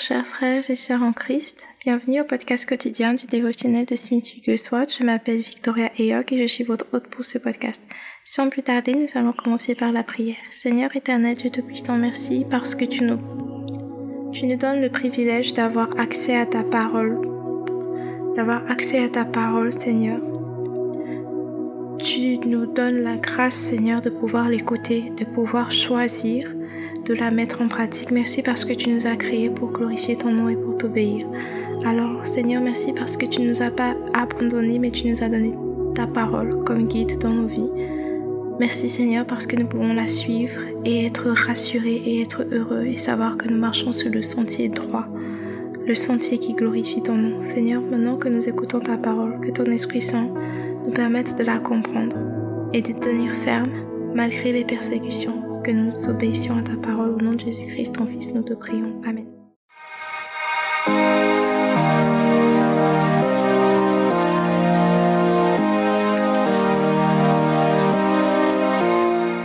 Chers 0.00 0.26
frères 0.26 0.70
et 0.70 0.76
sœurs 0.76 1.02
en 1.02 1.12
Christ. 1.12 1.68
Bienvenue 1.84 2.22
au 2.22 2.24
podcast 2.24 2.66
quotidien 2.66 3.12
du 3.12 3.26
dévotionnel 3.26 3.84
de 3.84 3.96
Smith 3.96 4.32
Wigglesworth. 4.32 4.96
Je 4.98 5.04
m'appelle 5.04 5.40
Victoria 5.40 5.90
Eyok 5.98 6.32
et 6.32 6.38
je 6.38 6.46
suis 6.50 6.64
votre 6.64 6.86
hôte 6.94 7.08
pour 7.08 7.22
ce 7.22 7.36
podcast. 7.36 7.86
Sans 8.24 8.48
plus 8.48 8.62
tarder, 8.62 8.94
nous 8.94 9.08
allons 9.14 9.34
commencer 9.34 9.74
par 9.74 9.92
la 9.92 10.02
prière. 10.02 10.38
Seigneur 10.50 10.96
éternel, 10.96 11.36
Dieu 11.36 11.50
Tout-Puissant, 11.50 11.98
merci 11.98 12.46
parce 12.48 12.74
que 12.74 12.86
tu 12.86 13.04
nous, 13.04 13.18
tu 14.32 14.46
nous 14.46 14.56
donnes 14.56 14.80
le 14.80 14.88
privilège 14.88 15.52
d'avoir 15.52 15.90
accès 16.00 16.34
à 16.34 16.46
ta 16.46 16.64
parole. 16.64 17.20
D'avoir 18.36 18.70
accès 18.70 19.04
à 19.04 19.10
ta 19.10 19.26
parole, 19.26 19.70
Seigneur. 19.70 20.22
Tu 21.98 22.38
nous 22.38 22.64
donnes 22.64 23.02
la 23.02 23.16
grâce, 23.16 23.56
Seigneur, 23.56 24.00
de 24.00 24.08
pouvoir 24.08 24.48
l'écouter, 24.48 25.10
de 25.18 25.26
pouvoir 25.26 25.70
choisir 25.70 26.50
de 27.10 27.18
la 27.18 27.32
mettre 27.32 27.60
en 27.60 27.66
pratique. 27.66 28.12
Merci 28.12 28.40
parce 28.40 28.64
que 28.64 28.72
tu 28.72 28.88
nous 28.88 29.08
as 29.08 29.16
créés 29.16 29.50
pour 29.50 29.72
glorifier 29.72 30.14
ton 30.14 30.30
nom 30.32 30.48
et 30.48 30.54
pour 30.54 30.76
t'obéir. 30.76 31.26
Alors 31.84 32.24
Seigneur, 32.24 32.62
merci 32.62 32.92
parce 32.92 33.16
que 33.16 33.26
tu 33.26 33.42
nous 33.42 33.62
as 33.62 33.72
pas 33.72 33.96
abandonnés, 34.14 34.78
mais 34.78 34.92
tu 34.92 35.08
nous 35.08 35.20
as 35.24 35.28
donné 35.28 35.52
ta 35.96 36.06
parole 36.06 36.62
comme 36.62 36.86
guide 36.86 37.18
dans 37.18 37.30
nos 37.30 37.48
vies. 37.48 37.70
Merci 38.60 38.88
Seigneur 38.88 39.26
parce 39.26 39.48
que 39.48 39.56
nous 39.56 39.66
pouvons 39.66 39.92
la 39.92 40.06
suivre 40.06 40.60
et 40.84 41.04
être 41.04 41.30
rassurés 41.30 42.00
et 42.06 42.22
être 42.22 42.44
heureux 42.52 42.84
et 42.86 42.96
savoir 42.96 43.36
que 43.36 43.48
nous 43.48 43.58
marchons 43.58 43.92
sur 43.92 44.10
le 44.10 44.22
sentier 44.22 44.68
droit, 44.68 45.06
le 45.84 45.96
sentier 45.96 46.38
qui 46.38 46.54
glorifie 46.54 47.02
ton 47.02 47.16
nom. 47.16 47.42
Seigneur, 47.42 47.82
maintenant 47.82 48.18
que 48.18 48.28
nous 48.28 48.48
écoutons 48.48 48.78
ta 48.78 48.96
parole, 48.96 49.40
que 49.40 49.50
ton 49.50 49.64
Esprit 49.64 50.02
Saint 50.02 50.28
nous 50.86 50.92
permette 50.92 51.36
de 51.36 51.42
la 51.42 51.58
comprendre 51.58 52.16
et 52.72 52.82
de 52.82 52.92
tenir 52.92 53.32
ferme 53.32 53.72
malgré 54.14 54.52
les 54.52 54.64
persécutions 54.64 55.39
que 55.62 55.70
nous 55.70 56.08
obéissions 56.08 56.56
à 56.56 56.62
ta 56.62 56.76
parole. 56.76 57.10
Au 57.10 57.20
nom 57.20 57.32
de 57.32 57.40
Jésus-Christ, 57.40 57.94
ton 57.94 58.06
Fils, 58.06 58.32
nous 58.32 58.42
te 58.42 58.54
prions. 58.54 59.00
Amen. 59.04 59.26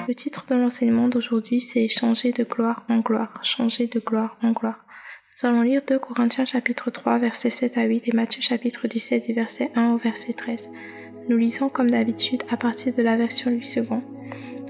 Le 0.08 0.13
titre 0.13 0.45
de 0.49 0.55
l'enseignement 0.55 1.08
d'aujourd'hui, 1.08 1.59
c'est 1.59 1.88
Changer 1.88 2.31
de 2.31 2.43
gloire 2.43 2.86
en 2.89 2.99
gloire. 2.99 3.39
Changer 3.43 3.88
de 3.88 3.99
gloire 3.99 4.38
en 4.41 4.52
gloire. 4.52 4.86
Nous 5.43 5.49
allons 5.49 5.63
lire 5.63 5.81
2 5.86 5.99
Corinthiens 5.99 6.45
chapitre 6.45 6.91
3 6.91 7.19
versets 7.19 7.49
7 7.49 7.77
à 7.77 7.83
8 7.83 8.08
et 8.08 8.16
Matthieu 8.16 8.41
chapitre 8.41 8.88
17 8.88 9.25
du 9.25 9.33
verset 9.33 9.71
1 9.76 9.92
au 9.92 9.97
verset 9.97 10.32
13. 10.32 10.70
Nous 11.27 11.37
lisons 11.37 11.67
comme 11.67 11.89
d'habitude 11.89 12.43
à 12.49 12.55
partir 12.55 12.93
de 12.93 13.03
la 13.03 13.17
version 13.17 13.52
du 13.52 13.64
second. 13.64 14.02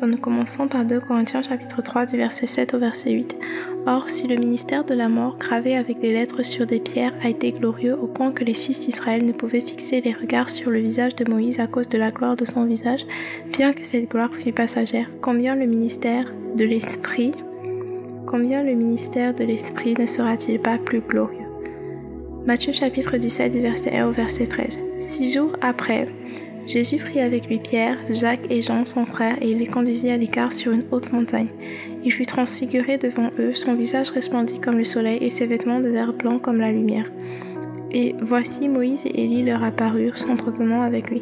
Nous 0.02 0.18
commençons 0.18 0.68
par 0.68 0.86
2 0.86 1.00
Corinthiens 1.00 1.42
chapitre 1.42 1.82
3 1.82 2.06
du 2.06 2.18
verset 2.18 2.48
7 2.48 2.74
au 2.74 2.80
verset 2.80 3.12
8. 3.12 3.38
Or, 3.88 4.10
si 4.10 4.28
le 4.28 4.36
ministère 4.36 4.84
de 4.84 4.94
la 4.94 5.10
mort 5.10 5.38
gravé 5.38 5.76
avec 5.76 6.00
des 6.00 6.12
lettres 6.12 6.44
sur 6.44 6.66
des 6.66 6.80
pierres 6.80 7.16
a 7.24 7.30
été 7.30 7.52
glorieux 7.54 7.98
au 7.98 8.06
point 8.06 8.32
que 8.32 8.44
les 8.44 8.54
fils 8.54 8.82
d'Israël 8.82 9.26
ne 9.26 9.32
pouvaient 9.32 9.62
fixer 9.62 10.02
les 10.02 10.14
regards 10.14 10.50
sur 10.50 10.70
le 10.70 10.80
visage 10.80 11.16
de 11.16 11.30
Moïse 11.30 11.60
à 11.60 11.68
cause 11.68 11.88
de 11.88 11.98
la 11.98 12.12
gloire 12.12 12.36
de 12.36 12.46
son 12.46 12.66
visage, 12.66 13.06
bien 13.52 13.74
que 13.74 13.86
cette 13.86 14.12
gloire 14.12 14.34
fût 14.34 14.52
passagère, 14.52 15.08
combien 15.22 15.56
le 15.56 15.66
ministère 15.66 16.32
de 16.56 16.66
l'Esprit, 16.66 17.32
combien 18.28 18.64
le 18.64 18.74
ministère 18.74 19.34
de 19.34 19.44
l'Esprit 19.44 19.96
ne 19.98 20.06
sera-t-il 20.06 20.60
pas 20.60 20.78
plus 20.78 21.00
glorieux? 21.00 21.48
Matthieu 22.46 22.74
chapitre 22.74 23.18
17 23.18 23.54
du 23.54 23.62
verset 23.62 23.98
1 23.98 24.08
au 24.08 24.12
verset 24.12 24.46
13. 24.46 24.80
Six 25.00 25.34
jours 25.34 25.54
après, 25.62 26.06
Jésus 26.68 26.98
prit 26.98 27.20
avec 27.20 27.48
lui 27.48 27.60
Pierre, 27.60 27.98
Jacques 28.10 28.48
et 28.50 28.62
Jean, 28.62 28.86
son 28.86 29.06
frère, 29.06 29.38
et 29.42 29.52
il 29.52 29.60
les 29.60 29.68
conduisit 29.68 30.10
à 30.10 30.18
l'écart 30.18 30.52
sur 30.52 30.72
une 30.72 30.84
haute 30.92 31.12
montagne. 31.12 31.50
Il 32.04 32.12
fut 32.12 32.26
transfiguré 32.26 32.98
devant 32.98 33.30
eux, 33.40 33.54
son 33.54 33.76
visage 33.76 34.10
resplendit 34.10 34.60
comme 34.60 34.78
le 34.78 34.84
soleil 34.84 35.20
et 35.22 35.30
ses 35.30 35.46
vêtements 35.46 35.80
de 35.80 35.90
verre 35.90 36.14
blanc 36.14 36.40
comme 36.40 36.60
la 36.60 36.72
lumière. 36.72 37.12
Et 37.92 38.16
voici 38.20 38.68
Moïse 38.68 39.06
et 39.06 39.24
Élie 39.24 39.44
leur 39.44 39.64
apparurent, 39.64 40.18
s'entretenant 40.18 40.82
avec 40.82 41.10
lui. 41.10 41.22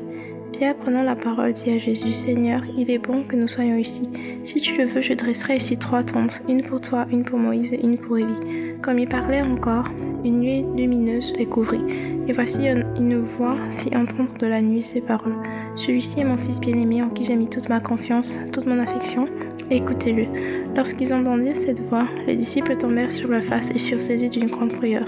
Pierre, 0.54 0.76
prenant 0.76 1.04
la 1.04 1.16
parole, 1.16 1.52
dit 1.52 1.72
à 1.72 1.78
Jésus, 1.78 2.14
Seigneur, 2.14 2.62
il 2.78 2.90
est 2.90 3.00
bon 3.00 3.24
que 3.24 3.36
nous 3.36 3.48
soyons 3.48 3.78
ici. 3.78 4.08
Si 4.44 4.62
tu 4.62 4.78
le 4.78 4.86
veux, 4.86 5.02
je 5.02 5.14
dresserai 5.14 5.58
ici 5.58 5.78
trois 5.78 6.04
tentes, 6.04 6.42
une 6.48 6.64
pour 6.64 6.80
toi, 6.80 7.06
une 7.12 7.26
pour 7.26 7.40
Moïse 7.40 7.74
et 7.74 7.84
une 7.84 7.98
pour 7.98 8.18
Élie. 8.18 8.78
Comme 8.82 9.00
il 9.00 9.08
parlait 9.08 9.42
encore, 9.42 9.86
une 10.24 10.40
nuée 10.40 10.66
lumineuse 10.76 11.34
les 11.38 11.46
couvrit. 11.46 12.13
Et 12.28 12.32
voici 12.32 12.68
une 12.68 13.18
voix 13.20 13.58
fit 13.72 13.96
entendre 13.96 14.38
de 14.40 14.48
la 14.48 14.62
nuit 14.62 14.84
ces 14.84 15.02
paroles. 15.02 15.36
Celui-ci 15.76 16.22
est 16.22 16.26
mon 16.26 16.38
fils 16.38 16.60
bien-aimé 16.60 17.04
en 17.04 17.10
qui 17.10 17.26
j'ai 17.26 17.36
mis 17.36 17.50
toute 17.50 17.68
ma 17.68 17.82
confiance, 17.82 18.40
toute 18.52 18.66
mon 18.66 18.80
affection. 18.80 19.28
Écoutez-le. 19.70 20.28
Lorsqu'ils 20.76 21.14
entendirent 21.14 21.58
cette 21.58 21.82
voix, 21.82 22.06
les 22.26 22.36
disciples 22.36 22.78
tombèrent 22.78 23.12
sur 23.12 23.30
leur 23.30 23.44
face 23.44 23.72
et 23.72 23.80
furent 23.80 24.02
saisis 24.02 24.30
d'une 24.30 24.50
grande 24.50 24.72
frayeur. 24.72 25.06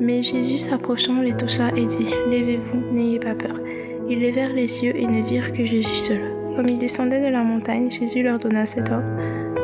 Mais 0.00 0.22
Jésus 0.22 0.58
s'approchant 0.58 1.20
les 1.20 1.36
toucha 1.36 1.68
et 1.76 1.84
dit, 1.84 2.06
Levez-vous, 2.30 2.94
n'ayez 2.94 3.18
pas 3.18 3.34
peur. 3.34 3.60
Ils 4.08 4.20
levèrent 4.20 4.54
les 4.54 4.82
yeux 4.82 4.96
et 4.96 5.06
ne 5.06 5.22
virent 5.22 5.52
que 5.52 5.64
Jésus 5.64 5.94
seul. 5.94 6.20
Comme 6.56 6.66
ils 6.68 6.78
descendaient 6.78 7.24
de 7.24 7.30
la 7.30 7.42
montagne, 7.42 7.90
Jésus 7.90 8.22
leur 8.22 8.38
donna 8.38 8.64
cet 8.64 8.90
ordre, 8.90 9.10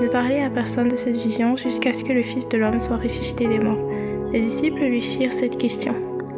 ne 0.03 0.08
parler 0.08 0.41
à 0.41 0.50
personne 0.50 0.88
de 0.88 0.97
cette 0.97 1.16
vision 1.16 1.56
jusqu'à 1.56 1.94
ce 1.94 2.04
que 2.04 2.12
le 2.12 2.22
Fils 2.22 2.48
de 2.48 2.58
l'homme 2.58 2.81
soit 2.81 2.98
ressuscité 2.98 3.48
des 3.48 3.60
morts. 3.60 3.82
Les 4.32 4.41
disciples 4.41 4.84
lui 4.84 5.03
firent 5.03 5.32
cette 5.32 5.56
question. 5.56 5.94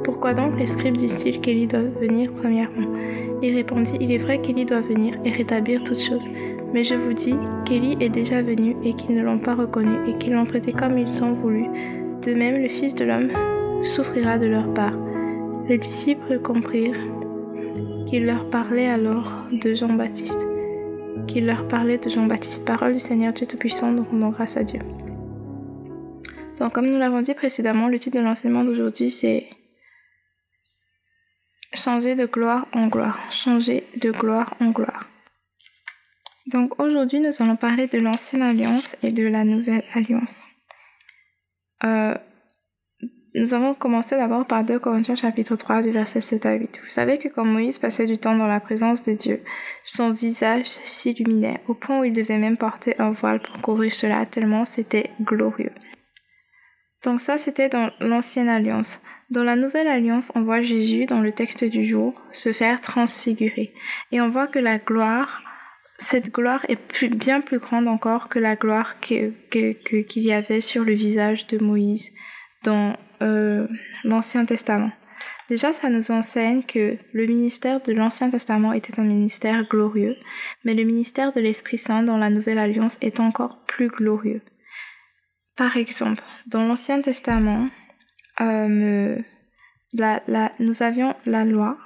Pourquoi 0.09 0.33
donc 0.33 0.59
les 0.59 0.65
scribes 0.65 0.97
disent-ils 0.97 1.39
qu'Élie 1.39 1.67
doit 1.67 1.83
venir 1.83 2.33
premièrement? 2.33 2.89
Il 3.43 3.55
répondit, 3.55 3.93
Il 4.01 4.11
est 4.11 4.17
vrai 4.17 4.41
qu'Élie 4.41 4.65
doit 4.65 4.81
venir 4.81 5.13
et 5.27 5.31
rétablir 5.31 5.85
toutes 5.85 6.01
choses. 6.01 6.27
Mais 6.73 6.83
je 6.83 6.95
vous 6.95 7.13
dis 7.13 7.35
qu'Élie 7.67 7.99
est 8.01 8.09
déjà 8.09 8.41
venu 8.41 8.75
et 8.83 8.95
qu'ils 8.95 9.15
ne 9.15 9.23
l'ont 9.23 9.39
pas 9.39 9.55
reconnu 9.55 10.09
et 10.09 10.17
qu'ils 10.17 10.33
l'ont 10.33 10.47
traité 10.47 10.73
comme 10.73 10.97
ils 10.97 11.23
ont 11.23 11.35
voulu. 11.35 11.67
De 12.23 12.33
même, 12.33 12.63
le 12.63 12.69
Fils 12.69 12.95
de 12.95 13.05
l'homme 13.05 13.29
souffrira 13.83 14.39
de 14.39 14.47
leur 14.47 14.73
part. 14.73 14.97
Les 15.69 15.77
disciples 15.77 16.39
comprirent 16.39 16.99
qu'il 18.07 18.25
leur 18.25 18.49
parlait 18.49 18.89
alors 18.89 19.31
de 19.53 19.75
Jean-Baptiste. 19.75 20.41
Qu'il 21.27 21.45
leur 21.45 21.69
parlait 21.69 21.99
de 21.99 22.09
Jean-Baptiste, 22.09 22.67
parole 22.67 22.95
du 22.95 23.01
Seigneur 23.01 23.35
Dieu 23.35 23.45
Tout-Puissant, 23.45 23.93
nous 23.93 24.05
rendons 24.05 24.31
grâce 24.31 24.57
à 24.57 24.65
Dieu. 24.65 24.81
Donc, 26.59 26.73
comme 26.73 26.87
nous 26.87 26.99
l'avons 26.99 27.21
dit 27.21 27.35
précédemment, 27.35 27.89
le 27.89 27.99
titre 27.99 28.17
de 28.17 28.23
l'enseignement 28.23 28.65
d'aujourd'hui, 28.65 29.11
c'est 29.11 29.49
Changer 31.75 32.15
de 32.15 32.27
gloire 32.27 32.67
en 32.73 32.89
gloire. 32.89 33.19
Changer 33.31 33.87
de 33.97 34.11
gloire 34.11 34.55
en 34.61 34.71
gloire. 34.71 35.07
Donc 36.47 36.81
aujourd'hui, 36.81 37.21
nous 37.21 37.31
allons 37.41 37.57
parler 37.57 37.87
de 37.87 37.99
l'ancienne 37.99 38.43
alliance 38.43 38.97
et 39.03 39.13
de 39.13 39.25
la 39.25 39.45
nouvelle 39.45 39.85
alliance. 39.93 40.47
Euh, 41.85 42.15
nous 43.35 43.53
avons 43.53 43.75
commencé 43.75 44.17
d'abord 44.17 44.47
par 44.47 44.65
2 44.65 44.79
Corinthiens 44.79 45.15
chapitre 45.15 45.57
3 45.57 45.83
du 45.83 45.91
verset 45.91 46.23
7 46.23 46.47
à 46.47 46.55
8. 46.55 46.81
Vous 46.83 46.89
savez 46.89 47.19
que 47.19 47.29
quand 47.29 47.45
Moïse 47.45 47.79
passait 47.79 48.07
du 48.07 48.17
temps 48.17 48.35
dans 48.35 48.47
la 48.47 48.61
présence 48.61 49.03
de 49.03 49.13
Dieu, 49.13 49.43
son 49.85 50.11
visage 50.11 50.67
s'illuminait 50.85 51.61
au 51.69 51.75
point 51.75 52.01
où 52.01 52.05
il 52.05 52.15
devait 52.15 52.39
même 52.39 52.57
porter 52.57 52.99
un 52.99 53.11
voile 53.11 53.41
pour 53.41 53.61
couvrir 53.61 53.93
cela 53.93 54.25
tellement 54.25 54.65
c'était 54.65 55.11
glorieux. 55.21 55.73
Donc 57.09 57.21
ça, 57.21 57.39
c'était 57.39 57.71
dans 57.71 57.91
l'ancienne 58.01 58.51
alliance. 58.51 59.01
Dans 59.31 59.43
la 59.43 59.57
nouvelle 59.57 59.89
alliance, 59.89 60.31
on 60.35 60.43
voit 60.43 60.61
Jésus, 60.61 61.07
dans 61.07 61.21
le 61.21 61.33
texte 61.33 61.65
du 61.65 61.87
jour, 61.87 62.21
se 62.33 62.53
faire 62.53 62.83
transfigurer. 62.83 63.73
Et 64.13 64.21
on 64.21 64.29
voit 64.29 64.47
que 64.47 64.59
la 64.59 64.77
gloire, 64.77 65.41
cette 65.97 66.31
gloire 66.31 66.67
est 66.69 67.07
bien 67.07 67.41
plus 67.41 67.61
grande 67.61 67.89
encore 67.89 68.29
que 68.29 68.39
la 68.39 68.57
gloire 68.57 69.01
qu'il 69.01 69.33
que, 69.51 70.19
y 70.19 70.33
avait 70.33 70.61
sur 70.61 70.85
le 70.85 70.93
visage 70.93 71.47
de 71.47 71.57
Moïse 71.57 72.13
dans 72.63 72.95
euh, 73.23 73.67
l'Ancien 74.05 74.45
Testament. 74.45 74.93
Déjà, 75.49 75.73
ça 75.73 75.89
nous 75.89 76.11
enseigne 76.11 76.63
que 76.63 76.99
le 77.15 77.25
ministère 77.25 77.81
de 77.81 77.95
l'Ancien 77.95 78.29
Testament 78.29 78.75
était 78.75 79.01
un 79.01 79.05
ministère 79.05 79.67
glorieux, 79.67 80.15
mais 80.63 80.75
le 80.75 80.85
ministère 80.85 81.33
de 81.33 81.41
l'Esprit 81.41 81.79
Saint 81.79 82.03
dans 82.03 82.19
la 82.19 82.29
Nouvelle 82.29 82.59
Alliance 82.59 82.99
est 83.01 83.19
encore 83.19 83.65
plus 83.65 83.89
glorieux. 83.89 84.43
Par 85.59 85.77
exemple, 85.77 86.23
dans 86.47 86.65
l'Ancien 86.65 87.03
Testament, 87.03 87.69
euh, 88.41 89.19
la, 89.93 90.23
nous 90.61 90.85
avions 90.85 91.17
la 91.27 91.45
loi 91.45 91.77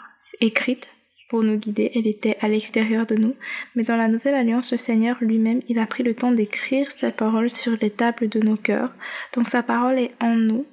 écrite 0.41 0.87
pour 1.31 1.43
nous 1.43 1.57
guider, 1.57 1.91
elle 1.95 2.07
était 2.07 2.37
à 2.43 2.49
l'extérieur 2.49 3.07
de 3.07 3.15
nous, 3.15 3.35
mais 3.75 3.83
dans 3.83 3.97
la 3.97 4.09
Nouvelle 4.09 4.35
Alliance, 4.35 4.73
le 4.73 4.77
Seigneur 4.77 5.17
lui-même, 5.23 5.63
il 5.69 5.79
a 5.79 5.87
pris 5.87 6.03
le 6.03 6.13
temps 6.13 6.33
d'écrire 6.33 6.93
sa 6.93 7.11
parole 7.11 7.49
sur 7.49 7.79
les 7.81 7.89
tables 7.89 8.29
de 8.29 8.41
nos 8.41 8.59
cœurs, 8.59 8.93
donc 9.35 9.49
sa 9.49 9.63
parole 9.63 9.99
est 9.99 10.13
en 10.21 10.37
nous. 10.37 10.67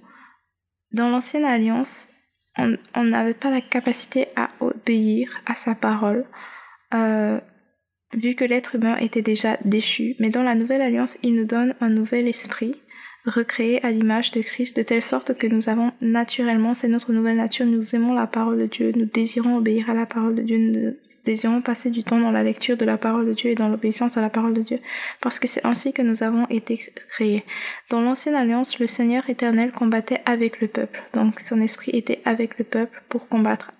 Dans 0.92 1.10
l'Ancienne 1.10 1.46
Alliance, 1.46 2.10
on 2.58 3.04
n'avait 3.06 3.34
pas 3.34 3.50
la 3.50 3.62
capacité 3.62 4.28
à 4.36 4.50
obéir 4.60 5.42
à 5.46 5.56
sa 5.56 5.74
parole. 5.74 6.26
Euh, 6.94 7.40
vu 8.14 8.36
que 8.36 8.44
l'être 8.44 8.76
humain 8.76 8.98
était 8.98 9.22
déjà 9.22 9.58
déchu. 9.66 10.16
Mais 10.20 10.30
dans 10.30 10.44
la 10.44 10.56
nouvelle 10.56 10.82
alliance, 10.82 11.18
il 11.24 11.36
nous 11.36 11.46
donne 11.46 11.76
un 11.82 11.90
nouvel 11.90 12.28
esprit, 12.28 12.76
recréés 13.26 13.84
à 13.86 13.92
l'image 13.92 14.32
de 14.32 14.42
Christ, 14.42 14.78
de 14.78 14.84
telle 14.84 15.02
sorte 15.02 15.38
que 15.38 15.48
nous 15.48 15.70
avons 15.70 15.92
naturellement, 16.02 16.74
c'est 16.74 16.88
notre 16.88 17.12
nouvelle 17.12 17.38
nature, 17.38 17.66
nous 17.66 17.96
aimons 17.96 18.14
la 18.14 18.28
parole 18.28 18.60
de 18.60 18.66
Dieu, 18.66 18.92
nous 18.96 19.06
désirons 19.06 19.58
obéir 19.58 19.90
à 19.90 19.94
la 19.94 20.06
parole 20.06 20.36
de 20.36 20.42
Dieu, 20.42 20.58
nous 20.58 20.94
désirons 21.26 21.62
passer 21.62 21.90
du 21.90 22.04
temps 22.04 22.20
dans 22.20 22.32
la 22.32 22.44
lecture 22.44 22.78
de 22.78 22.86
la 22.86 22.98
parole 22.98 23.28
de 23.28 23.34
Dieu 23.34 23.52
et 23.52 23.56
dans 23.56 23.68
l'obéissance 23.68 24.18
à 24.18 24.22
la 24.22 24.30
parole 24.30 24.54
de 24.54 24.62
Dieu, 24.62 24.80
parce 25.22 25.40
que 25.40 25.48
c'est 25.48 25.66
ainsi 25.66 25.94
que 25.94 26.02
nous 26.02 26.24
avons 26.24 26.48
été 26.48 26.78
créés. 27.10 27.44
Dans 27.90 28.02
l'ancienne 28.02 28.36
alliance, 28.36 28.80
le 28.80 28.88
Seigneur 28.88 29.30
éternel 29.30 29.72
combattait 29.72 30.22
avec 30.26 30.62
le 30.62 30.68
peuple, 30.68 31.02
donc 31.14 31.40
son 31.40 31.62
esprit 31.62 31.92
était 31.94 32.22
avec 32.26 32.58
le 32.58 32.64
peuple 32.64 33.02
pour 33.10 33.28
combattre. 33.28 33.72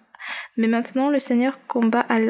Mais 0.58 0.68
maintenant, 0.68 1.10
le 1.10 1.20
Seigneur 1.20 1.66
combat 1.68 2.06
à, 2.10 2.20
il 2.20 2.28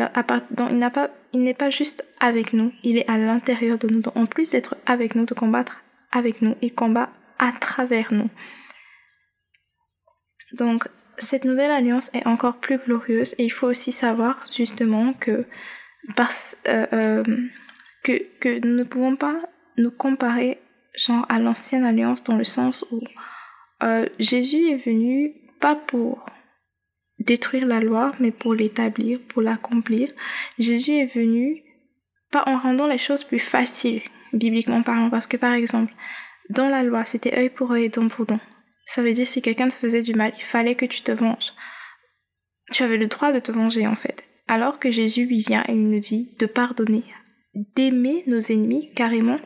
n'a 0.77 0.89
pas, 0.89 1.09
il 1.33 1.41
n'est 1.41 1.53
pas 1.53 1.69
juste 1.69 2.05
avec 2.19 2.53
nous, 2.53 2.71
il 2.83 2.97
est 2.97 3.09
à 3.09 3.17
l'intérieur 3.17 3.77
de 3.77 3.87
nous. 3.87 3.99
Donc, 3.99 4.15
en 4.15 4.25
plus 4.25 4.51
d'être 4.51 4.77
avec 4.85 5.15
nous, 5.15 5.25
de 5.25 5.33
combattre 5.33 5.83
avec 6.11 6.41
nous, 6.41 6.55
il 6.61 6.73
combat 6.73 7.09
à 7.37 7.51
travers 7.51 8.13
nous. 8.13 8.29
Donc, 10.53 10.87
cette 11.17 11.45
nouvelle 11.45 11.71
alliance 11.71 12.13
est 12.13 12.25
encore 12.25 12.57
plus 12.57 12.77
glorieuse 12.77 13.35
et 13.37 13.43
il 13.43 13.49
faut 13.49 13.67
aussi 13.67 13.91
savoir 13.91 14.43
justement 14.55 15.13
que, 15.13 15.45
parce, 16.15 16.57
euh, 16.67 16.87
euh, 16.93 17.23
que, 18.03 18.23
que 18.39 18.65
nous 18.65 18.75
ne 18.75 18.83
pouvons 18.83 19.15
pas 19.15 19.41
nous 19.77 19.91
comparer 19.91 20.59
genre 20.95 21.25
à 21.29 21.39
l'ancienne 21.39 21.85
alliance 21.85 22.23
dans 22.23 22.35
le 22.35 22.43
sens 22.43 22.85
où 22.91 23.01
euh, 23.83 24.07
Jésus 24.17 24.69
est 24.69 24.85
venu 24.85 25.33
pas 25.59 25.75
pour 25.75 26.25
détruire 27.19 27.65
la 27.65 27.79
loi, 27.79 28.13
mais 28.19 28.31
pour 28.31 28.53
l'établir, 28.53 29.19
pour 29.27 29.41
l'accomplir. 29.41 30.07
Jésus 30.57 30.93
est 30.93 31.13
venu 31.13 31.63
pas 32.31 32.43
en 32.47 32.57
rendant 32.57 32.87
les 32.87 32.97
choses 32.97 33.23
plus 33.23 33.39
faciles, 33.39 34.01
bibliquement 34.33 34.81
parlant, 34.83 35.09
parce 35.09 35.27
que 35.27 35.37
par 35.37 35.53
exemple, 35.53 35.93
dans 36.49 36.69
la 36.69 36.83
loi, 36.83 37.05
c'était 37.05 37.37
œil 37.37 37.49
pour 37.49 37.71
œil 37.71 37.85
et 37.85 37.89
dent 37.89 38.07
pour 38.07 38.25
dent. 38.25 38.39
Ça 38.85 39.03
veut 39.03 39.13
dire 39.13 39.27
si 39.27 39.41
quelqu'un 39.41 39.67
te 39.67 39.73
faisait 39.73 40.01
du 40.01 40.13
mal, 40.13 40.33
il 40.37 40.43
fallait 40.43 40.75
que 40.75 40.85
tu 40.85 41.01
te 41.01 41.11
venges. 41.11 41.53
Tu 42.71 42.83
avais 42.83 42.97
le 42.97 43.07
droit 43.07 43.31
de 43.31 43.39
te 43.39 43.51
venger 43.51 43.85
en 43.85 43.95
fait. 43.95 44.23
Alors 44.47 44.79
que 44.79 44.89
Jésus 44.89 45.25
lui 45.25 45.41
vient 45.41 45.63
et 45.67 45.73
il 45.73 45.89
nous 45.89 45.99
dit 45.99 46.35
de 46.39 46.47
pardonner, 46.47 47.03
d'aimer 47.53 48.23
nos 48.25 48.39
ennemis 48.39 48.91
carrément. 48.95 49.39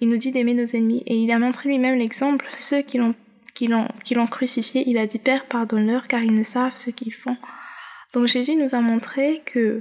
Il 0.00 0.08
nous 0.08 0.16
dit 0.16 0.32
d'aimer 0.32 0.54
nos 0.54 0.64
ennemis 0.64 1.04
et 1.06 1.16
il 1.16 1.30
a 1.30 1.38
montré 1.38 1.68
lui-même 1.68 1.98
l'exemple, 1.98 2.46
ceux 2.56 2.82
qui 2.82 2.98
l'ont 2.98 3.14
qui 3.54 3.66
l'ont 4.14 4.26
crucifié, 4.26 4.84
il 4.86 4.98
a 4.98 5.06
dit 5.06 5.18
Père, 5.18 5.46
pardonne-leur 5.46 6.06
car 6.06 6.22
ils 6.22 6.34
ne 6.34 6.44
savent 6.44 6.76
ce 6.76 6.90
qu'ils 6.90 7.12
font. 7.12 7.36
Donc 8.14 8.26
Jésus 8.26 8.54
nous 8.54 8.74
a 8.74 8.80
montré 8.80 9.42
que 9.44 9.80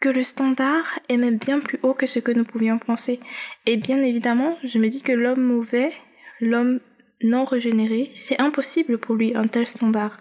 que 0.00 0.08
le 0.08 0.22
standard 0.22 0.98
est 1.08 1.18
même 1.18 1.36
bien 1.36 1.60
plus 1.60 1.78
haut 1.82 1.94
que 1.94 2.06
ce 2.06 2.18
que 2.18 2.32
nous 2.32 2.44
pouvions 2.44 2.78
penser. 2.78 3.20
Et 3.66 3.76
bien 3.76 4.02
évidemment, 4.02 4.56
je 4.64 4.78
me 4.78 4.88
dis 4.88 5.02
que 5.02 5.12
l'homme 5.12 5.42
mauvais, 5.42 5.92
l'homme 6.40 6.80
non 7.22 7.44
régénéré, 7.44 8.10
c'est 8.14 8.40
impossible 8.40 8.98
pour 8.98 9.14
lui 9.14 9.36
un 9.36 9.46
tel 9.46 9.66
standard. 9.66 10.18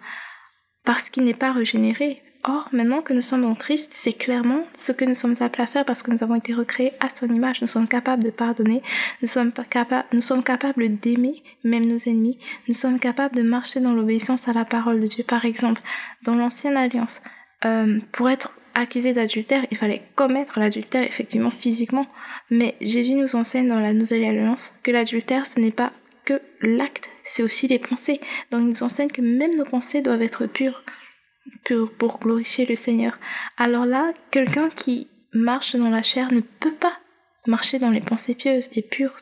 Parce 0.83 1.09
qu'il 1.09 1.23
n'est 1.23 1.33
pas 1.33 1.53
régénéré. 1.53 2.21
Or, 2.45 2.69
maintenant 2.71 3.01
que 3.01 3.13
nous 3.13 3.21
sommes 3.21 3.43
en 3.43 3.55
Christ, 3.55 3.89
c'est 3.93 4.13
clairement 4.13 4.63
ce 4.73 4.93
que 4.93 5.03
nous 5.03 5.13
sommes 5.13 5.35
appelés 5.41 5.63
à 5.63 5.67
faire 5.67 5.83
parce 5.83 6.03
que 6.03 6.11
nous 6.11 6.23
avons 6.23 6.35
été 6.35 6.53
recréés 6.53 6.93
à 7.01 7.09
son 7.09 7.27
image. 7.27 7.61
Nous 7.61 7.67
sommes 7.67 7.87
capables 7.87 8.23
de 8.23 8.29
pardonner, 8.29 8.81
nous 9.21 9.27
sommes, 9.27 9.51
capables, 9.51 10.07
nous 10.13 10.21
sommes 10.21 10.43
capables 10.43 10.87
d'aimer 10.99 11.43
même 11.65 11.85
nos 11.85 11.97
ennemis, 11.97 12.39
nous 12.69 12.73
sommes 12.73 12.97
capables 12.97 13.35
de 13.35 13.41
marcher 13.41 13.81
dans 13.81 13.93
l'obéissance 13.93 14.47
à 14.47 14.53
la 14.53 14.63
parole 14.63 15.01
de 15.01 15.07
Dieu. 15.07 15.25
Par 15.25 15.43
exemple, 15.43 15.81
dans 16.23 16.35
l'ancienne 16.35 16.77
alliance, 16.77 17.21
euh, 17.65 17.99
pour 18.13 18.29
être 18.29 18.53
accusé 18.73 19.13
d'adultère, 19.13 19.65
il 19.71 19.77
fallait 19.77 20.03
commettre 20.15 20.59
l'adultère 20.59 21.03
effectivement 21.03 21.51
physiquement. 21.51 22.07
Mais 22.49 22.75
Jésus 22.81 23.13
nous 23.13 23.35
enseigne 23.35 23.67
dans 23.67 23.79
la 23.79 23.93
nouvelle 23.93 24.23
alliance 24.23 24.73
que 24.83 24.91
l'adultère, 24.91 25.45
ce 25.45 25.59
n'est 25.59 25.71
pas 25.71 25.91
que 26.25 26.41
l'acte, 26.61 27.09
c'est 27.23 27.43
aussi 27.43 27.67
les 27.67 27.79
pensées. 27.79 28.19
Donc 28.51 28.61
il 28.61 28.67
nous 28.67 28.83
enseigne 28.83 29.09
que 29.09 29.21
même 29.21 29.55
nos 29.55 29.65
pensées 29.65 30.01
doivent 30.01 30.21
être 30.21 30.45
pures 30.45 30.83
pour, 31.97 32.19
glorifier 32.19 32.65
le 32.65 32.75
Seigneur. 32.75 33.17
Alors 33.57 33.85
là, 33.85 34.13
quelqu'un 34.31 34.69
qui 34.69 35.07
marche 35.33 35.75
dans 35.75 35.89
la 35.89 36.03
chair 36.03 36.31
ne 36.31 36.41
peut 36.41 36.73
pas 36.73 36.97
marcher 37.47 37.79
dans 37.79 37.91
les 37.91 38.01
pensées 38.01 38.35
pieuses 38.35 38.69
et 38.73 38.81
pures 38.81 39.17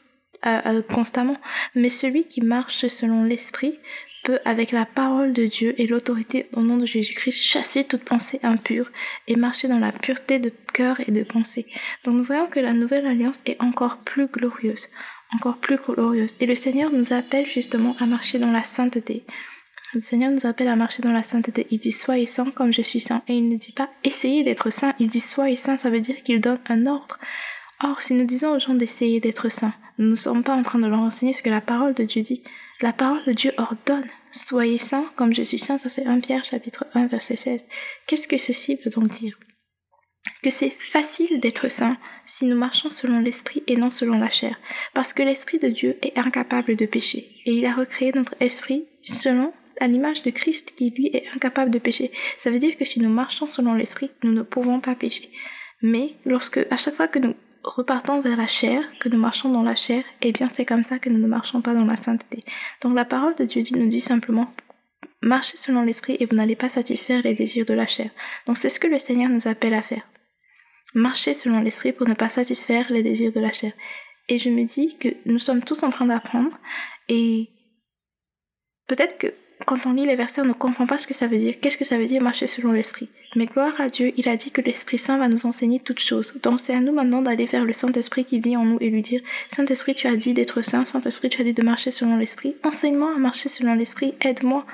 euh, 0.45 0.59
euh, 0.65 0.81
constamment. 0.81 1.38
Mais 1.75 1.89
celui 1.89 2.25
qui 2.25 2.41
marche 2.41 2.88
selon 2.88 3.23
l'Esprit 3.23 3.79
avec 4.45 4.71
la 4.71 4.85
parole 4.85 5.33
de 5.33 5.45
Dieu 5.45 5.75
et 5.77 5.88
l'autorité 5.88 6.47
au 6.53 6.62
nom 6.62 6.77
de 6.77 6.85
Jésus-Christ, 6.85 7.41
chasser 7.41 7.83
toute 7.83 8.03
pensée 8.03 8.39
impure 8.44 8.89
et 9.27 9.35
marcher 9.35 9.68
dans 9.68 9.79
la 9.79 9.91
pureté 9.91 10.39
de 10.39 10.51
cœur 10.74 11.00
et 11.00 11.12
de 11.12 11.24
pensée. 11.24 11.65
Donc 12.03 12.15
nous 12.15 12.24
voyons 12.24 12.47
que 12.47 12.59
la 12.59 12.74
nouvelle 12.74 13.06
alliance 13.06 13.41
est 13.45 13.62
encore 13.62 13.97
plus 13.97 14.27
glorieuse, 14.27 14.88
encore 15.35 15.57
plus 15.57 15.77
glorieuse. 15.77 16.35
Et 16.39 16.45
le 16.45 16.56
Seigneur 16.56 16.91
nous 16.91 17.13
appelle 17.13 17.47
justement 17.47 17.95
à 18.00 18.06
marcher 18.06 18.39
dans 18.39 18.51
la 18.51 18.63
sainteté. 18.63 19.24
Le 19.94 20.01
Seigneur 20.01 20.31
nous 20.31 20.45
appelle 20.45 20.68
à 20.68 20.75
marcher 20.75 21.01
dans 21.01 21.13
la 21.13 21.23
sainteté. 21.23 21.65
Il 21.71 21.80
dit 21.80 21.91
soyez 21.91 22.25
saint 22.25 22.51
comme 22.51 22.73
je 22.73 22.81
suis 22.81 23.00
saint. 23.00 23.23
Et 23.27 23.35
il 23.35 23.47
ne 23.47 23.56
dit 23.56 23.71
pas 23.71 23.89
essayez 24.03 24.44
d'être 24.44 24.69
saint. 24.69 24.94
Il 25.00 25.07
dit 25.07 25.21
soyez 25.21 25.56
saint, 25.56 25.77
ça 25.77 25.89
veut 25.89 26.01
dire 26.01 26.23
qu'il 26.23 26.41
donne 26.41 26.59
un 26.69 26.85
ordre. 26.88 27.18
Or, 27.83 28.01
si 28.01 28.13
nous 28.13 28.25
disons 28.25 28.56
aux 28.56 28.59
gens 28.59 28.73
d'essayer 28.73 29.19
d'être 29.19 29.50
saints, 29.50 29.73
nous 29.97 30.09
ne 30.09 30.15
sommes 30.15 30.44
pas 30.44 30.56
en 30.56 30.63
train 30.63 30.80
de 30.80 30.88
leur 30.88 31.00
enseigner 31.00 31.31
ce 31.31 31.41
que 31.41 31.50
la 31.50 31.62
parole 31.62 31.94
de 31.94 32.03
Dieu 32.03 32.21
dit. 32.21 32.44
La 32.81 32.94
parole 32.94 33.24
de 33.25 33.33
Dieu 33.33 33.51
ordonne. 33.57 34.07
Soyez 34.31 34.77
saints 34.77 35.09
comme 35.15 35.33
je 35.33 35.41
suis 35.41 35.57
saint. 35.57 35.77
Ça 35.77 35.89
c'est 35.89 36.06
1 36.06 36.19
Pierre 36.19 36.45
chapitre 36.45 36.85
1 36.94 37.07
verset 37.07 37.35
16. 37.35 37.68
Qu'est-ce 38.06 38.27
que 38.27 38.38
ceci 38.38 38.75
veut 38.83 38.91
donc 38.91 39.07
dire? 39.09 39.38
que 40.44 40.50
c'est 40.50 40.69
facile 40.69 41.39
d'être 41.39 41.68
saint 41.68 41.97
si 42.25 42.45
nous 42.45 42.56
marchons 42.56 42.89
selon 42.89 43.19
l'esprit 43.19 43.63
et 43.68 43.75
non 43.75 43.89
selon 43.89 44.18
la 44.18 44.29
chair, 44.29 44.59
parce 44.94 45.13
que 45.13 45.24
l'esprit 45.24 45.59
de 45.59 45.69
Dieu 45.69 45.97
est 46.01 46.18
incapable 46.18 46.75
de 46.75 46.85
pécher, 46.85 47.30
et 47.45 47.54
il 47.54 47.66
a 47.66 47.73
recréé 47.73 48.11
notre 48.13 48.35
esprit 48.40 48.87
selon 49.04 49.54
à 49.80 49.87
l'image 49.87 50.23
de 50.23 50.31
Christ 50.31 50.73
qui 50.75 50.90
lui 50.90 51.07
est 51.07 51.25
incapable 51.35 51.71
de 51.71 51.80
pécher. 51.80 52.11
Ça 52.37 52.49
veut 52.49 52.59
dire 52.59 52.78
que 52.78 52.85
si 52.85 52.99
nous 52.99 53.09
marchons 53.09 53.47
selon 53.47 53.73
l'esprit, 53.73 54.09
nous 54.23 54.31
ne 54.31 54.42
pouvons 54.42 54.80
pas 54.80 54.95
pécher. 54.95 55.30
Mais 55.81 56.13
lorsque, 56.25 56.66
à 56.71 56.78
chaque 56.78 56.95
fois 56.95 57.07
que 57.07 57.19
nous 57.19 57.35
repartons 57.68 58.21
vers 58.21 58.38
la 58.38 58.47
chair, 58.47 58.83
que 59.00 59.09
nous 59.09 59.18
marchons 59.18 59.50
dans 59.50 59.64
la 59.64 59.76
chair, 59.76 60.04
eh 60.21 60.31
bien 60.31 60.50
c'est 60.50 60.66
comme 60.66 60.83
ça 60.83 61.00
que 61.00 61.09
nous 61.09 61.19
ne 61.19 61.28
marchons 61.28 61.62
pas 61.62 61.74
dans 61.74 61.86
la 61.86 61.95
sainteté. 61.95 62.40
Donc 62.81 62.95
la 62.95 63.06
parole 63.06 63.36
de 63.36 63.45
Dieu 63.45 63.64
nous 63.76 63.88
dit 63.88 64.02
simplement 64.02 64.52
marchez 65.21 65.57
selon 65.57 65.83
l'esprit 65.83 66.18
et 66.19 66.26
vous 66.26 66.36
n'allez 66.36 66.56
pas 66.56 66.69
satisfaire 66.69 67.21
les 67.24 67.33
désirs 67.33 67.66
de 67.66 67.74
la 67.74 67.88
chair. 67.88 68.09
Donc 68.45 68.57
c'est 68.57 68.69
ce 68.69 68.80
que 68.80 68.88
le 68.88 69.00
Seigneur 69.00 69.30
nous 69.30 69.47
appelle 69.47 69.74
à 69.74 69.81
faire. 69.81 70.07
Marcher 70.94 71.33
selon 71.33 71.62
l'esprit 71.62 71.92
pour 71.92 72.07
ne 72.07 72.14
pas 72.14 72.30
satisfaire 72.30 72.92
les 72.92 73.04
désirs 73.04 73.31
de 73.31 73.40
la 73.40 73.52
chair. 73.52 73.74
Et 74.30 74.40
je 74.40 74.50
me 74.50 74.64
dis 74.64 74.97
que 74.97 75.09
nous 75.26 75.40
sommes 75.40 75.64
tous 75.64 75.83
en 75.83 75.90
train 75.90 76.06
d'apprendre 76.06 76.57
et 77.09 77.50
peut-être 78.88 79.18
que 79.18 79.33
quand 79.66 79.85
on 79.85 79.94
lit 79.94 80.06
les 80.06 80.16
versets, 80.16 80.42
on 80.42 80.45
ne 80.45 80.54
comprend 80.54 80.85
pas 80.85 80.97
ce 80.97 81.07
que 81.07 81.14
ça 81.14 81.28
veut 81.28 81.37
dire. 81.37 81.56
Qu'est-ce 81.59 81.78
que 81.78 81.85
ça 81.85 81.97
veut 81.97 82.06
dire 82.06 82.21
marcher 82.21 82.47
selon 82.47 82.71
l'Esprit? 82.71 83.09
Mais 83.35 83.47
gloire 83.47 83.80
à 83.81 83.87
Dieu, 83.87 84.14
il 84.16 84.30
a 84.30 84.35
dit 84.35 84.52
que 84.52 84.61
l'Esprit 84.61 84.97
Saint 84.97 85.18
va 85.18 85.28
nous 85.28 85.45
enseigner 85.45 85.80
toutes 85.80 85.99
choses. 85.99 86.33
Donc 86.44 86.59
c'est 86.59 86.76
à 86.76 86.80
nous 86.80 86.94
maintenant 86.94 87.21
d'aller 87.21 87.45
vers 87.45 87.66
le 87.66 87.73
Saint-Esprit 87.73 88.23
qui 88.23 88.40
vit 88.40 88.56
en 88.56 88.66
nous 88.66 88.78
et 88.81 88.90
lui 88.90 89.02
dire, 89.02 89.21
Saint-Esprit, 89.49 89.95
tu 89.95 90.07
as 90.07 90.16
dit 90.16 90.33
d'être 90.33 90.61
saint, 90.61 90.85
Saint-Esprit, 90.85 91.30
tu 91.30 91.42
as 91.42 91.44
dit 91.44 91.54
de 91.54 91.64
marcher 91.64 91.92
selon 91.92 92.18
l'Esprit. 92.18 92.56
Enseigne-moi 92.64 93.14
à 93.16 93.19
marcher 93.19 93.49
selon 93.49 93.73
l'Esprit, 93.73 94.14
aide-moi 94.21 94.66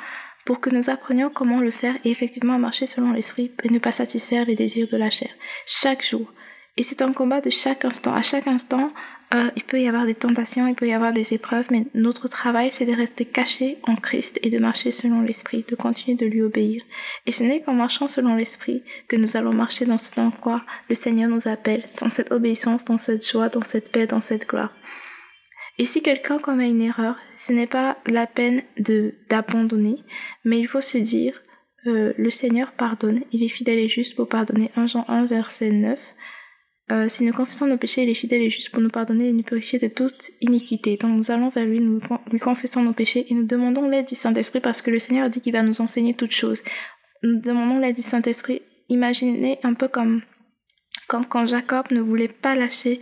pour 0.45 0.59
que 0.59 0.69
nous 0.69 0.89
apprenions 0.89 1.29
comment 1.29 1.61
le 1.61 1.71
faire 1.71 1.95
et 2.03 2.11
effectivement 2.11 2.53
à 2.53 2.57
marcher 2.57 2.85
selon 2.85 3.13
l'Esprit 3.13 3.51
et 3.63 3.69
ne 3.69 3.79
pas 3.79 3.93
satisfaire 3.93 4.45
les 4.45 4.55
désirs 4.55 4.87
de 4.89 4.97
la 4.97 5.09
chair. 5.09 5.29
Chaque 5.65 6.03
jour. 6.03 6.33
Et 6.75 6.83
c'est 6.83 7.01
un 7.01 7.13
combat 7.13 7.39
de 7.39 7.49
chaque 7.49 7.85
instant. 7.85 8.13
À 8.13 8.21
chaque 8.21 8.47
instant, 8.47 8.91
euh, 9.33 9.49
il 9.55 9.63
peut 9.63 9.81
y 9.81 9.87
avoir 9.87 10.05
des 10.05 10.13
tentations, 10.13 10.67
il 10.67 10.75
peut 10.75 10.87
y 10.87 10.93
avoir 10.93 11.11
des 11.11 11.33
épreuves, 11.33 11.67
mais 11.71 11.85
notre 11.95 12.27
travail, 12.27 12.71
c'est 12.71 12.85
de 12.85 12.95
rester 12.95 13.25
caché 13.25 13.79
en 13.83 13.95
Christ 13.95 14.39
et 14.43 14.49
de 14.49 14.59
marcher 14.59 14.91
selon 14.91 15.21
l'Esprit, 15.21 15.65
de 15.67 15.75
continuer 15.75 16.15
de 16.15 16.25
lui 16.25 16.41
obéir. 16.41 16.83
Et 17.25 17.31
ce 17.31 17.43
n'est 17.43 17.61
qu'en 17.61 17.73
marchant 17.73 18.07
selon 18.07 18.35
l'Esprit 18.35 18.83
que 19.07 19.15
nous 19.15 19.35
allons 19.35 19.53
marcher 19.53 19.85
dans 19.85 19.97
ce 19.97 20.13
dans 20.13 20.29
quoi 20.29 20.63
le 20.87 20.95
Seigneur 20.95 21.29
nous 21.29 21.47
appelle, 21.47 21.83
dans 21.99 22.11
cette 22.11 22.31
obéissance, 22.31 22.85
dans 22.85 22.99
cette 22.99 23.27
joie, 23.27 23.49
dans 23.49 23.63
cette 23.63 23.91
paix, 23.91 24.05
dans 24.05 24.21
cette 24.21 24.47
gloire. 24.47 24.73
Et 25.79 25.85
si 25.85 26.03
quelqu'un 26.03 26.37
commet 26.37 26.69
une 26.69 26.81
erreur, 26.81 27.17
ce 27.35 27.51
n'est 27.51 27.67
pas 27.67 27.97
la 28.05 28.27
peine 28.27 28.61
de 28.77 29.15
d'abandonner, 29.29 30.03
mais 30.45 30.59
il 30.59 30.67
faut 30.67 30.81
se 30.81 30.99
dire, 30.99 31.41
euh, 31.87 32.13
le 32.17 32.29
Seigneur 32.29 32.71
pardonne, 32.71 33.21
il 33.31 33.43
est 33.43 33.47
fidèle 33.47 33.79
et 33.79 33.89
juste 33.89 34.15
pour 34.15 34.29
pardonner. 34.29 34.69
1 34.75 34.85
Jean 34.85 35.05
1 35.07 35.25
verset 35.25 35.71
9. 35.71 35.99
Euh, 36.91 37.07
si 37.07 37.23
nous 37.23 37.31
confessons 37.31 37.65
nos 37.65 37.77
péchés, 37.77 38.03
il 38.03 38.09
est 38.09 38.13
fidèle 38.13 38.41
et 38.41 38.49
juste 38.49 38.69
pour 38.69 38.81
nous 38.81 38.89
pardonner 38.89 39.29
et 39.29 39.33
nous 39.33 39.43
purifier 39.43 39.79
de 39.79 39.87
toute 39.87 40.31
iniquité. 40.41 40.97
Donc 40.97 41.15
nous 41.15 41.31
allons 41.31 41.49
vers 41.49 41.65
lui, 41.65 41.79
nous 41.79 42.01
lui 42.29 42.39
confessons 42.39 42.83
nos 42.83 42.93
péchés 42.93 43.25
et 43.29 43.33
nous 43.33 43.45
demandons 43.45 43.87
l'aide 43.87 44.07
du 44.07 44.15
Saint-Esprit 44.15 44.59
parce 44.59 44.81
que 44.81 44.91
le 44.91 44.99
Seigneur 44.99 45.29
dit 45.29 45.39
qu'il 45.39 45.53
va 45.53 45.63
nous 45.63 45.79
enseigner 45.79 46.13
toutes 46.13 46.31
choses. 46.31 46.61
Nous 47.23 47.39
demandons 47.39 47.79
l'aide 47.79 47.95
du 47.95 48.01
Saint-Esprit. 48.01 48.61
Imaginez 48.89 49.59
un 49.63 49.73
peu 49.73 49.87
comme, 49.87 50.21
comme 51.07 51.25
quand 51.25 51.45
Jacob 51.45 51.85
ne 51.91 52.01
voulait 52.01 52.27
pas 52.27 52.55
lâcher 52.55 52.99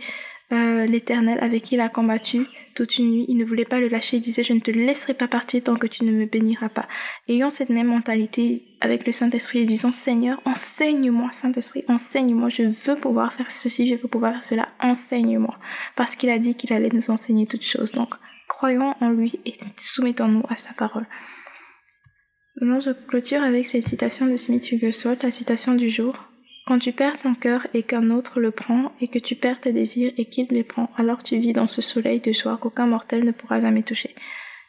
euh, 0.52 0.86
l'Éternel 0.86 1.38
avec 1.40 1.62
qui 1.62 1.74
il 1.76 1.80
a 1.80 1.88
combattu 1.88 2.46
toute 2.74 2.98
une 2.98 3.10
nuit. 3.10 3.24
Il 3.28 3.36
ne 3.36 3.44
voulait 3.44 3.64
pas 3.64 3.80
le 3.80 3.88
lâcher. 3.88 4.18
Il 4.18 4.20
disait, 4.20 4.42
je 4.42 4.52
ne 4.52 4.60
te 4.60 4.70
laisserai 4.70 5.14
pas 5.14 5.28
partir 5.28 5.62
tant 5.62 5.76
que 5.76 5.86
tu 5.86 6.04
ne 6.04 6.12
me 6.12 6.26
béniras 6.26 6.68
pas. 6.68 6.86
Ayant 7.28 7.50
cette 7.50 7.70
même 7.70 7.86
mentalité 7.86 8.64
avec 8.80 9.06
le 9.06 9.12
Saint-Esprit 9.12 9.60
et 9.60 9.64
disant, 9.64 9.92
Seigneur, 9.92 10.40
enseigne-moi, 10.44 11.30
Saint-Esprit, 11.32 11.84
enseigne-moi. 11.88 12.48
Je 12.48 12.64
veux 12.64 12.96
pouvoir 12.96 13.32
faire 13.32 13.50
ceci, 13.50 13.88
je 13.88 13.94
veux 13.94 14.08
pouvoir 14.08 14.32
faire 14.32 14.44
cela. 14.44 14.68
Enseigne-moi. 14.80 15.56
Parce 15.96 16.16
qu'il 16.16 16.30
a 16.30 16.38
dit 16.38 16.54
qu'il 16.54 16.72
allait 16.72 16.90
nous 16.92 17.10
enseigner 17.10 17.46
toutes 17.46 17.64
choses. 17.64 17.92
Donc, 17.92 18.14
croyons 18.48 18.94
en 19.00 19.10
lui 19.10 19.40
et 19.46 19.54
soumettons-nous 19.78 20.44
à 20.48 20.56
sa 20.56 20.72
parole. 20.74 21.06
Maintenant, 22.60 22.80
je 22.80 22.90
clôture 22.90 23.42
avec 23.42 23.66
cette 23.66 23.84
citation 23.84 24.26
de 24.26 24.36
Smith 24.36 24.68
Wigglesworth, 24.70 25.22
la 25.22 25.30
citation 25.30 25.74
du 25.74 25.88
jour. 25.88 26.31
Quand 26.66 26.78
tu 26.78 26.92
perds 26.92 27.18
ton 27.18 27.34
cœur 27.34 27.66
et 27.74 27.82
qu'un 27.82 28.10
autre 28.10 28.38
le 28.38 28.52
prend, 28.52 28.92
et 29.00 29.08
que 29.08 29.18
tu 29.18 29.34
perds 29.34 29.60
tes 29.60 29.72
désirs 29.72 30.12
et 30.16 30.26
qu'il 30.26 30.46
les 30.48 30.62
prend, 30.62 30.90
alors 30.96 31.22
tu 31.22 31.36
vis 31.38 31.52
dans 31.52 31.66
ce 31.66 31.82
soleil 31.82 32.20
de 32.20 32.30
joie 32.30 32.56
qu'aucun 32.56 32.86
mortel 32.86 33.24
ne 33.24 33.32
pourra 33.32 33.60
jamais 33.60 33.82
toucher. 33.82 34.14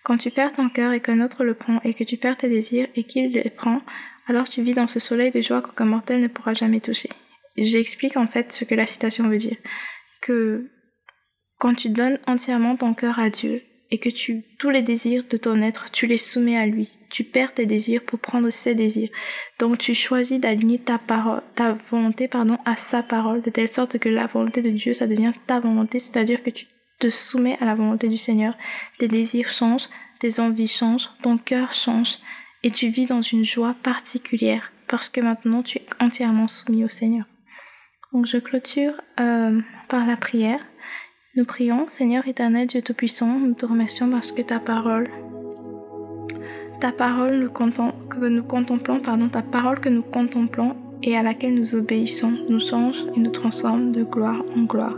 Quand 0.04 0.18
tu 0.18 0.32
perds 0.32 0.54
ton 0.54 0.70
cœur 0.70 0.92
et 0.92 1.00
qu'un 1.00 1.22
autre 1.22 1.44
le 1.44 1.54
prend, 1.54 1.80
et 1.84 1.94
que 1.94 2.04
tu 2.04 2.18
perds 2.18 2.38
tes 2.38 2.50
désirs 2.50 2.88
et 2.96 3.04
qu'il 3.04 3.32
les 3.32 3.50
prend, 3.50 3.82
alors 4.28 4.50
tu 4.50 4.62
vis 4.62 4.74
dans 4.74 4.88
ce 4.88 5.00
soleil 5.00 5.32
de 5.32 5.42
joie 5.42 5.62
qu'aucun 5.62 5.86
mortel 5.86 6.20
ne 6.20 6.28
pourra 6.28 6.54
jamais 6.54 6.80
toucher. 6.80 7.10
J'explique 7.58 8.18
en 8.18 8.28
fait 8.28 8.52
ce 8.52 8.64
que 8.64 8.76
la 8.76 8.88
citation 8.88 9.30
veut 9.30 9.38
dire. 9.38 9.58
Que 10.22 10.70
quand 11.60 11.76
tu 11.76 11.90
donnes 11.90 12.20
entièrement 12.28 12.76
ton 12.76 12.94
cœur 12.94 13.20
à 13.20 13.30
Dieu, 13.30 13.62
et 13.94 14.00
que 14.00 14.10
tu, 14.10 14.44
tous 14.58 14.72
les 14.72 14.82
désirs 14.82 15.24
de 15.30 15.38
ton 15.38 15.62
être, 15.62 15.92
tu 15.92 16.08
les 16.08 16.18
soumets 16.18 16.58
à 16.58 16.66
lui. 16.66 16.98
Tu 17.12 17.24
perds 17.24 17.54
tes 17.54 17.68
désirs 17.68 18.02
pour 18.02 18.18
prendre 18.18 18.50
ses 18.50 18.74
désirs. 18.74 19.10
Donc 19.60 19.78
tu 19.78 19.94
choisis 19.94 20.40
d'aligner 20.40 20.80
ta 20.80 20.98
parole, 20.98 21.44
ta 21.54 21.78
volonté, 21.92 22.28
pardon, 22.28 22.58
à 22.66 22.76
sa 22.76 23.04
parole, 23.04 23.44
de 23.44 23.52
telle 23.52 23.72
sorte 23.72 24.00
que 24.00 24.10
la 24.10 24.26
volonté 24.26 24.64
de 24.64 24.72
Dieu, 24.72 24.94
ça 24.94 25.06
devient 25.06 25.32
ta 25.46 25.60
volonté, 25.60 26.00
c'est-à-dire 26.00 26.42
que 26.42 26.50
tu 26.50 26.66
te 26.98 27.08
soumets 27.08 27.56
à 27.62 27.66
la 27.66 27.76
volonté 27.76 28.10
du 28.10 28.18
Seigneur. 28.18 28.58
Tes 28.98 29.08
désirs 29.08 29.50
changent, 29.50 29.90
tes 30.20 30.40
envies 30.40 30.68
changent, 30.68 31.12
ton 31.22 31.38
cœur 31.38 31.72
change, 31.72 32.18
et 32.64 32.72
tu 32.72 32.88
vis 32.88 33.06
dans 33.06 33.22
une 33.22 33.44
joie 33.44 33.76
particulière, 33.84 34.72
parce 34.88 35.08
que 35.08 35.22
maintenant 35.22 35.62
tu 35.62 35.78
es 35.78 35.86
entièrement 36.00 36.48
soumis 36.48 36.84
au 36.84 36.88
Seigneur. 36.90 37.26
Donc 38.12 38.26
je 38.26 38.38
clôture 38.38 39.00
euh, 39.20 39.62
par 39.88 40.08
la 40.08 40.18
prière. 40.18 40.66
Nous 41.36 41.46
prions, 41.46 41.86
Seigneur 41.88 42.28
éternel 42.28 42.68
Dieu 42.68 42.84
Tout-Puissant, 42.84 43.40
nous 43.40 43.56
te 43.56 43.66
remercions 43.66 44.08
parce 44.08 44.32
que 44.32 44.44
ta 44.44 44.60
parole, 44.60 45.10
ta 46.80 46.92
parole 46.92 47.52
que 47.52 48.28
nous 48.28 48.44
contemplons, 48.44 49.00
pardon, 49.00 49.30
ta 49.30 49.42
parole 49.42 49.80
que 49.80 49.90
nous 49.90 50.04
contemplons 50.04 50.76
et 51.02 51.18
à 51.18 51.24
laquelle 51.24 51.56
nous 51.56 51.74
obéissons, 51.74 52.34
nous 52.50 52.60
change 52.60 53.08
et 53.16 53.20
nous 53.20 53.32
transforme 53.32 53.92
de 53.92 54.04
gloire 54.04 54.44
en 54.56 54.66
gloire. 54.66 54.96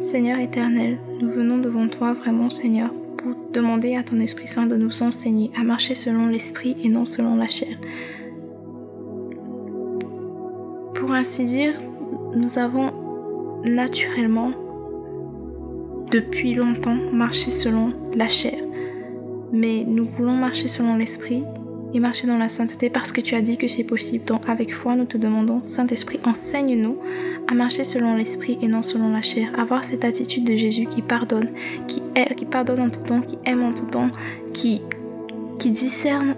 Seigneur 0.00 0.38
éternel, 0.38 0.98
nous 1.20 1.32
venons 1.32 1.58
devant 1.58 1.88
toi 1.88 2.12
vraiment, 2.12 2.50
Seigneur, 2.50 2.92
pour 3.16 3.34
demander 3.52 3.96
à 3.96 4.04
ton 4.04 4.20
Esprit 4.20 4.46
Saint 4.46 4.66
de 4.66 4.76
nous 4.76 5.02
enseigner 5.02 5.50
à 5.58 5.64
marcher 5.64 5.96
selon 5.96 6.28
l'Esprit 6.28 6.76
et 6.84 6.88
non 6.88 7.04
selon 7.04 7.34
la 7.34 7.48
chair. 7.48 7.76
Pour 10.94 11.10
ainsi 11.10 11.46
dire, 11.46 11.76
nous 12.36 12.60
avons 12.60 12.92
naturellement 13.64 14.52
depuis 16.14 16.54
longtemps 16.54 16.96
marcher 17.12 17.50
selon 17.50 17.92
la 18.14 18.28
chair. 18.28 18.58
Mais 19.52 19.84
nous 19.84 20.04
voulons 20.04 20.36
marcher 20.36 20.68
selon 20.68 20.96
l'Esprit 20.96 21.42
et 21.92 21.98
marcher 21.98 22.28
dans 22.28 22.38
la 22.38 22.48
sainteté 22.48 22.88
parce 22.88 23.10
que 23.10 23.20
tu 23.20 23.34
as 23.34 23.42
dit 23.42 23.56
que 23.56 23.66
c'est 23.66 23.82
possible. 23.82 24.24
Donc 24.24 24.48
avec 24.48 24.72
foi, 24.72 24.94
nous 24.94 25.06
te 25.06 25.18
demandons, 25.18 25.60
Saint-Esprit, 25.64 26.20
enseigne-nous 26.24 26.98
à 27.50 27.54
marcher 27.54 27.82
selon 27.82 28.14
l'Esprit 28.14 28.58
et 28.62 28.68
non 28.68 28.80
selon 28.80 29.10
la 29.10 29.22
chair. 29.22 29.48
Avoir 29.58 29.82
cette 29.82 30.04
attitude 30.04 30.44
de 30.44 30.54
Jésus 30.54 30.86
qui 30.86 31.02
pardonne, 31.02 31.50
qui, 31.88 32.00
est, 32.14 32.32
qui 32.36 32.44
pardonne 32.44 32.80
en 32.80 32.90
tout 32.90 33.02
temps, 33.02 33.20
qui 33.20 33.36
aime 33.44 33.64
en 33.64 33.74
tout 33.74 33.86
temps, 33.86 34.10
qui, 34.52 34.82
qui 35.58 35.72
discerne 35.72 36.36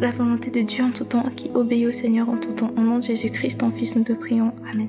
la 0.00 0.10
volonté 0.10 0.50
de 0.50 0.62
Dieu 0.62 0.84
en 0.84 0.90
tout 0.90 1.04
temps, 1.04 1.24
qui 1.36 1.50
obéit 1.52 1.86
au 1.86 1.92
Seigneur 1.92 2.30
en 2.30 2.38
tout 2.38 2.52
temps. 2.52 2.72
Au 2.78 2.80
nom 2.80 2.98
de 2.98 3.04
Jésus-Christ, 3.04 3.60
ton 3.60 3.70
Fils, 3.70 3.94
nous 3.94 4.04
te 4.04 4.14
prions. 4.14 4.52
Amen. 4.72 4.88